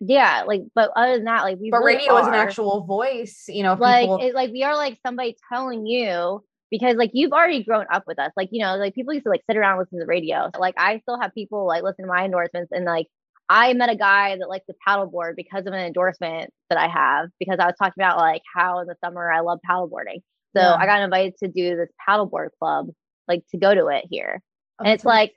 [0.04, 3.44] yeah like but other than that like we but really radio is an actual voice
[3.46, 4.18] you know like people...
[4.18, 8.18] it, like we are like somebody telling you because like you've already grown up with
[8.18, 8.32] us.
[8.36, 10.50] Like you know like people used to like sit around listen to the radio.
[10.54, 13.06] So, like i still have people like listen to my endorsements and like
[13.48, 17.28] i met a guy that likes to paddleboard because of an endorsement that i have
[17.38, 20.20] because i was talking about like how in the summer i love paddleboarding
[20.56, 20.74] so yeah.
[20.74, 22.88] i got invited to do this paddleboard club
[23.28, 24.40] like to go to it here
[24.78, 25.34] oh, and it's like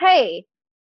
[0.00, 0.44] hey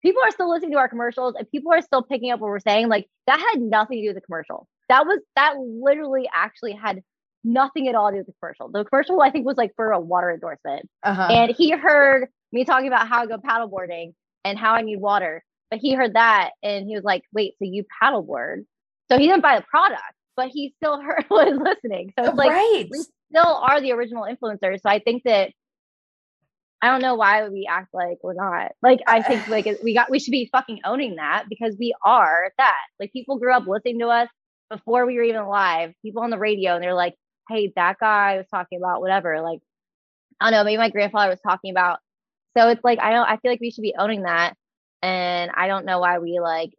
[0.04, 2.60] people are still listening to our commercials and people are still picking up what we're
[2.60, 2.89] saying.
[2.89, 4.68] Like that had nothing to do with the commercial.
[4.89, 7.02] That was that literally actually had
[7.44, 8.70] nothing at all to do with the commercial.
[8.70, 10.89] The commercial I think was like for a water endorsement.
[11.02, 11.28] Uh-huh.
[11.32, 14.13] And he heard me talking about how I go paddleboarding
[14.44, 15.44] and how I need water.
[15.73, 18.65] But he heard that and he was like, wait, so you paddleboard.
[19.09, 20.03] So he didn't buy the product,
[20.36, 22.13] but he still heard was listening.
[22.15, 22.88] So it's like right.
[22.91, 22.99] we
[23.31, 24.81] still are the original influencers.
[24.83, 25.49] So I think that
[26.79, 28.73] I don't know why we act like we're not.
[28.83, 32.51] Like I think like we got we should be fucking owning that because we are
[32.59, 32.86] that.
[32.99, 34.29] Like people grew up listening to us
[34.69, 35.95] before we were even alive.
[36.03, 37.15] People on the radio and they're like,
[37.49, 39.62] "Hey, that guy was talking about whatever." Like
[40.39, 41.97] I don't know, maybe my grandfather was talking about.
[42.55, 44.53] So it's like I don't I feel like we should be owning that
[45.04, 46.72] and I don't know why we like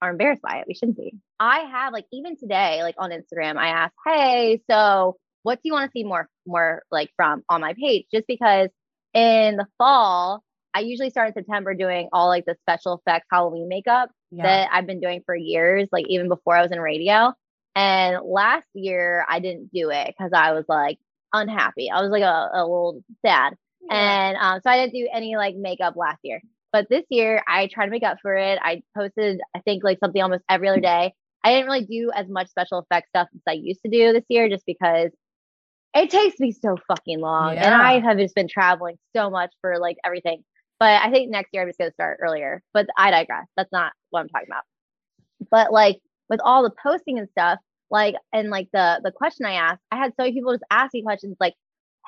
[0.00, 0.66] are embarrassed by it.
[0.68, 1.14] We shouldn't be.
[1.40, 5.72] I have like even today like on Instagram I asked, "Hey, so what do you
[5.72, 8.68] want to see more more like from on my page?" Just because
[9.14, 13.68] in the fall, I usually start in September doing all like the special effects Halloween
[13.68, 14.42] makeup yeah.
[14.44, 17.32] that I've been doing for years, like even before I was in radio.
[17.74, 20.98] And last year I didn't do it because I was like
[21.32, 21.90] unhappy.
[21.90, 23.54] I was like a, a little sad.
[23.88, 23.94] Yeah.
[23.94, 26.42] And um, so I didn't do any like makeup last year.
[26.72, 28.58] But this year I tried to make up for it.
[28.62, 31.12] I posted, I think, like something almost every other day.
[31.44, 34.24] I didn't really do as much special effects stuff as I used to do this
[34.28, 35.10] year just because
[35.94, 37.54] it takes me so fucking long.
[37.54, 37.66] Yeah.
[37.66, 40.44] And I have just been traveling so much for like everything.
[40.80, 42.62] But I think next year I'm just gonna start earlier.
[42.72, 43.46] But I digress.
[43.56, 44.64] That's not what I'm talking about.
[45.50, 47.58] But like with all the posting and stuff,
[47.90, 51.04] like and like the the question I asked, I had so many people just asking
[51.04, 51.54] questions like,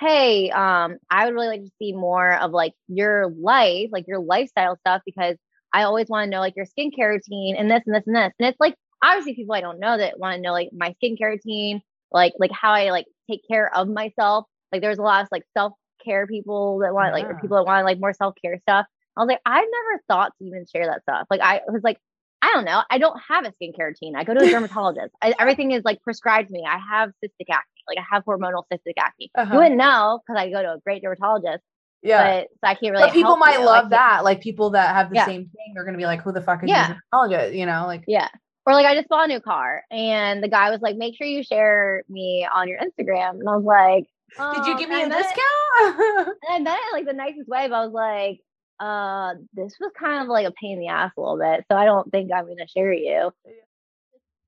[0.00, 4.18] hey, um, I would really like to see more of like your life, like your
[4.18, 5.36] lifestyle stuff, because
[5.72, 8.32] I always want to know like your skincare routine and this and this and this.
[8.38, 11.30] And it's like obviously people I don't know that want to know like my skincare
[11.30, 14.46] routine, like like how I like take care of myself.
[14.72, 17.28] Like there's a lot of like self care people that want yeah.
[17.28, 18.86] like people that want like more self care stuff.
[19.16, 21.26] I was like, I've never thought to even share that stuff.
[21.30, 21.98] Like I was like,
[22.42, 22.82] I don't know.
[22.90, 24.16] I don't have a skincare routine.
[24.16, 25.14] I go to a dermatologist.
[25.22, 26.64] I, everything is like prescribed to me.
[26.68, 27.64] I have cystic acne.
[27.88, 29.30] Like I have hormonal cystic acne.
[29.34, 29.52] Uh-huh.
[29.52, 31.62] You wouldn't know because I go to a great dermatologist.
[32.02, 32.40] Yeah.
[32.40, 33.04] But so I can't really.
[33.04, 33.66] But people might you.
[33.66, 34.24] love like, that.
[34.24, 35.26] Like people that have the yeah.
[35.26, 36.94] same thing are going to be like, who the fuck is yeah.
[37.12, 37.54] dermatologist?
[37.54, 38.04] You know, like.
[38.06, 38.28] Yeah
[38.66, 41.26] or like I just bought a new car and the guy was like, make sure
[41.26, 43.40] you share me on your Instagram.
[43.40, 44.06] And I was like,
[44.38, 45.38] oh, Did you give me a discount?
[45.78, 48.40] and I meant it like the nicest way, but I was like,
[48.80, 51.64] uh, this was kind of like a pain in the ass a little bit.
[51.70, 53.30] So I don't think I'm gonna share you.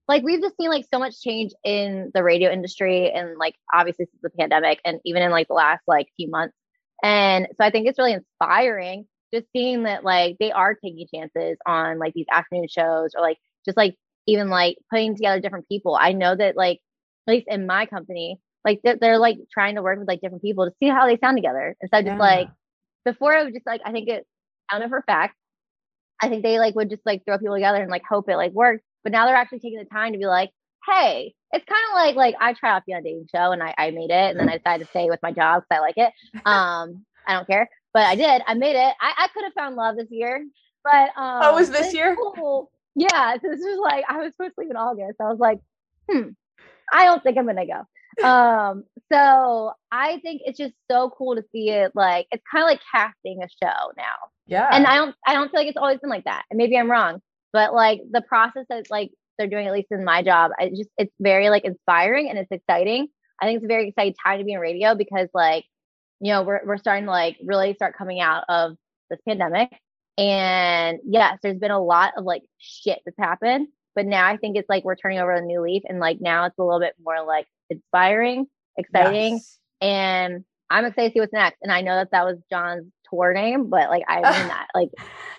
[0.09, 4.07] Like we've just seen like so much change in the radio industry and like obviously
[4.07, 6.55] since the pandemic and even in like the last like few months.
[7.03, 11.59] And so I think it's really inspiring just seeing that like they are taking chances
[11.67, 15.97] on like these afternoon shows or like just like even like putting together different people.
[16.01, 16.81] I know that like
[17.27, 20.43] at least in my company, like they're, they're like trying to work with like different
[20.43, 22.13] people to see how they sound together instead of yeah.
[22.13, 22.49] just like
[23.05, 24.27] before it was just like I think it
[24.71, 25.37] sounded for fact.
[26.21, 28.53] I think they like would just like throw people together and like hope it like
[28.53, 28.85] worked.
[29.07, 30.51] But now they're actually taking the time to be like,
[30.85, 33.73] hey, it's kind of like like I tried out the on dating show and I,
[33.79, 35.97] I made it and then I decided to stay with my job because I like
[35.97, 36.13] it.
[36.45, 37.69] Um, I don't care.
[37.95, 38.43] but I did.
[38.49, 38.95] I made it.
[39.01, 40.45] I, I could have found love this year,
[40.83, 42.17] but um, oh, was this year?
[42.17, 42.69] Cool.
[42.97, 45.21] Yeah, so this was like I was supposed to leave in August.
[45.21, 45.61] I was like,
[46.11, 46.31] hmm,
[46.93, 48.27] I don't think I'm gonna go.
[48.27, 51.93] Um, so I think it's just so cool to see it.
[51.95, 54.17] Like it's kind of like casting a show now.
[54.49, 54.69] Yeah.
[54.73, 56.43] And I don't I don't feel like it's always been like that.
[56.51, 57.21] And maybe I'm wrong,
[57.53, 60.91] but like the process that like they're doing at least in my job, I just
[60.97, 63.09] it's very like inspiring and it's exciting.
[63.41, 65.65] I think it's a very exciting time to be in radio because like,
[66.21, 68.77] you know, we're we're starting to like really start coming out of
[69.11, 69.71] this pandemic.
[70.19, 73.69] And yes, there's been a lot of like shit that's happened.
[73.95, 76.45] But now I think it's like we're turning over a new leaf and like now
[76.45, 79.35] it's a little bit more like inspiring, exciting.
[79.35, 79.59] Yes.
[79.81, 81.59] And I'm excited to see what's next.
[81.63, 84.69] And I know that that was John's tour name, but like I mean that.
[84.75, 84.91] Like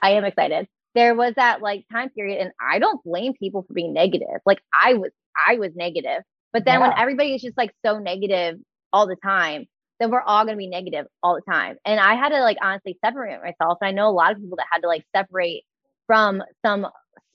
[0.01, 0.67] I am excited.
[0.97, 4.41] There was that like time period, and I don't blame people for being negative.
[4.47, 5.11] Like I was,
[5.47, 6.23] I was negative.
[6.51, 6.87] But then yeah.
[6.87, 8.57] when everybody is just like so negative
[8.91, 9.67] all the time,
[9.99, 11.77] then we're all gonna be negative all the time.
[11.85, 13.77] And I had to like honestly separate myself.
[13.79, 15.63] And I know a lot of people that had to like separate
[16.07, 16.87] from some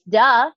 [0.09, 0.51] stuff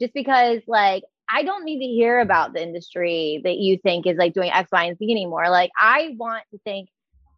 [0.00, 4.16] just because like I don't need to hear about the industry that you think is
[4.16, 5.50] like doing X, Y, and Z anymore.
[5.50, 6.88] Like I want to think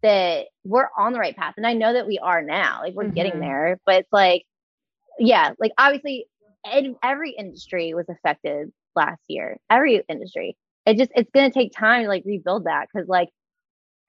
[0.02, 1.54] that we're on the right path.
[1.56, 2.80] And I know that we are now.
[2.82, 3.14] Like we're mm-hmm.
[3.14, 3.80] getting there.
[3.84, 4.44] But it's like,
[5.18, 6.26] yeah, like obviously
[7.02, 9.58] every industry was affected last year.
[9.70, 10.56] Every industry.
[10.86, 13.28] It just it's gonna take time to like rebuild that because like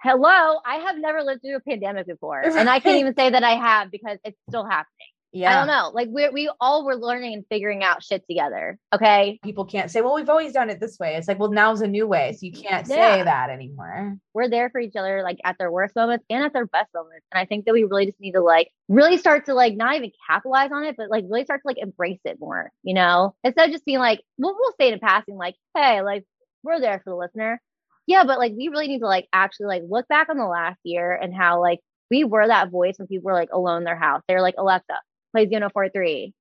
[0.01, 2.41] hello, I have never lived through a pandemic before.
[2.41, 5.07] And I can't even say that I have because it's still happening.
[5.31, 5.51] Yeah.
[5.51, 5.91] I don't know.
[5.93, 8.79] Like we we all were learning and figuring out shit together.
[8.93, 9.39] Okay.
[9.43, 11.15] People can't say, well, we've always done it this way.
[11.15, 12.33] It's like, well, now's a new way.
[12.33, 13.17] So you can't yeah.
[13.17, 14.17] say that anymore.
[14.33, 17.25] We're there for each other, like at their worst moments and at their best moments.
[17.31, 19.95] And I think that we really just need to like really start to like not
[19.95, 23.35] even capitalize on it, but like really start to like embrace it more, you know?
[23.43, 26.25] Instead of just being like, we'll we'll say in passing, like, hey, like
[26.63, 27.61] we're there for the listener.
[28.07, 30.79] Yeah, but like we really need to like actually like look back on the last
[30.83, 33.95] year and how like we were that voice when people were like alone in their
[33.95, 34.23] house.
[34.27, 34.95] They're like, Alexa,
[35.31, 36.33] play Xeno 43.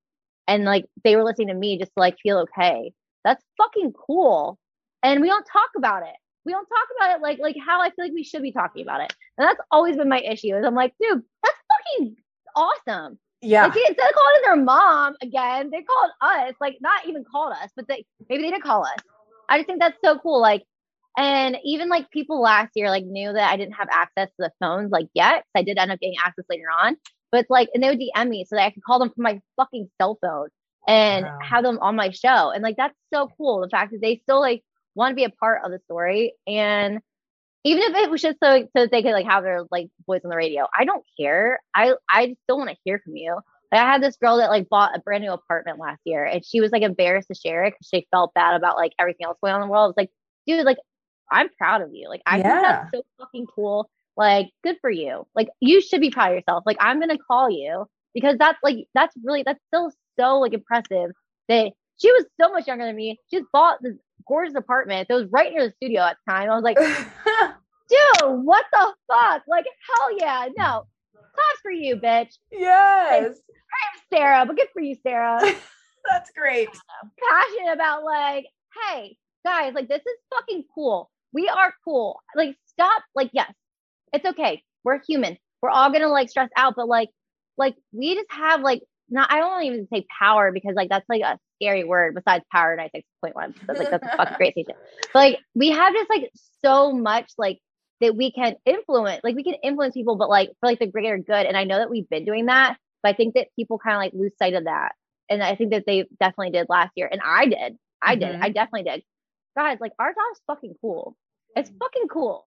[0.46, 2.92] And like they were listening to me just to like feel okay.
[3.24, 4.58] That's fucking cool.
[5.02, 6.14] And we don't talk about it.
[6.44, 8.82] We don't talk about it like like how I feel like we should be talking
[8.82, 9.12] about it.
[9.36, 10.56] And that's always been my issue.
[10.56, 11.56] Is I'm like, dude, that's
[11.98, 12.16] fucking
[12.56, 13.18] awesome.
[13.40, 13.66] Yeah.
[13.66, 16.54] Like, instead of calling their mom again, they called us.
[16.60, 18.98] Like not even called us, but they maybe they did call us.
[19.48, 20.40] I just think that's so cool.
[20.40, 20.64] Like,
[21.16, 24.52] and even like people last year like knew that I didn't have access to the
[24.60, 25.44] phones like yet.
[25.54, 26.96] I did end up getting access later on.
[27.30, 29.22] But it's like, and they would DM me so that I could call them from
[29.22, 30.48] my fucking cell phone
[30.86, 31.38] and wow.
[31.42, 32.50] have them on my show.
[32.50, 33.60] And like, that's so cool.
[33.60, 34.62] The fact that they still like
[34.94, 36.34] want to be a part of the story.
[36.46, 37.00] And
[37.64, 40.22] even if it was just so, so that they could like have their like voice
[40.24, 41.60] on the radio, I don't care.
[41.74, 43.34] I, I still want to hear from you.
[43.70, 46.42] Like, I had this girl that like bought a brand new apartment last year and
[46.42, 49.36] she was like embarrassed to share it because she felt bad about like everything else
[49.42, 49.84] going on in the world.
[49.84, 50.10] I was like,
[50.46, 50.78] dude, like,
[51.30, 52.08] I'm proud of you.
[52.08, 52.42] Like, I yeah.
[52.42, 55.26] think that's so fucking cool like, good for you.
[55.34, 56.64] Like, you should be proud of yourself.
[56.66, 61.12] Like, I'm gonna call you because that's like that's really that's still so like impressive
[61.48, 63.18] that she was so much younger than me.
[63.30, 63.94] She just bought this
[64.26, 66.50] gorgeous apartment that was right near the studio at the time.
[66.50, 66.76] I was like,
[67.88, 69.42] dude, what the fuck?
[69.48, 70.86] Like, hell yeah, no.
[71.14, 72.34] Class for you, bitch.
[72.50, 73.36] Yes.
[73.36, 75.40] I'm Sarah, but good for you, Sarah.
[76.10, 76.68] That's great.
[77.30, 78.46] Passionate about like,
[78.90, 81.10] hey, guys, like this is fucking cool.
[81.32, 82.20] We are cool.
[82.34, 83.02] Like, stop.
[83.14, 83.52] Like, yes,
[84.12, 84.62] it's okay.
[84.84, 85.36] We're human.
[85.62, 87.08] We're all gonna like stress out, but like,
[87.56, 89.30] like we just have like not.
[89.30, 92.98] I don't even say power because like that's like a scary word besides power ninety
[92.98, 93.54] six point one.
[93.66, 94.74] That's like that's a fucking great station.
[95.12, 96.30] But like we have just like
[96.62, 97.58] so much like
[98.00, 99.20] that we can influence.
[99.24, 101.46] Like we can influence people, but like for like the greater good.
[101.46, 104.00] And I know that we've been doing that, but I think that people kind of
[104.00, 104.92] like lose sight of that.
[105.28, 107.76] And I think that they definitely did last year, and I did.
[108.00, 108.32] I mm-hmm.
[108.32, 108.40] did.
[108.40, 109.02] I definitely did.
[109.56, 111.16] Guys, like our job's fucking cool.
[111.54, 112.46] It's fucking cool.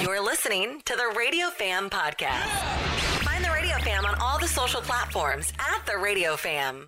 [0.00, 2.46] You're listening to the Radio Fam podcast.
[3.22, 6.78] Find the Radio Fam on all the social platforms at the Radio Fam.